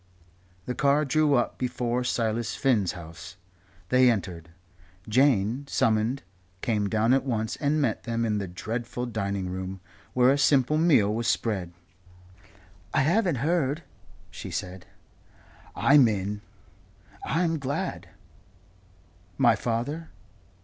[0.65, 3.35] The car drew up before Silas Finn's house.
[3.89, 4.49] They entered.
[5.07, 6.23] Jane, summoned,
[6.63, 9.79] came down at once and met them in the dreadful dining room,
[10.15, 11.71] where a simple meal was spread.
[12.95, 13.83] "I haven't heard"
[14.31, 14.87] she said.
[15.75, 16.41] "I'm in."
[17.27, 18.09] "I'm glad."
[19.37, 20.09] "My father